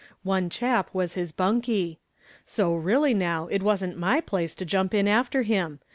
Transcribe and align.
One 0.23 0.49
chap 0.49 0.89
was 0.95 1.13
his 1.13 1.31
bunkie. 1.31 1.99
So, 2.43 2.73
really, 2.73 3.13
now, 3.13 3.45
it 3.49 3.61
wasn't 3.61 3.99
my 3.99 4.19
place 4.19 4.55
to 4.55 4.65
jump 4.65 4.95
in 4.95 5.07
after 5.07 5.43
him. 5.43 5.79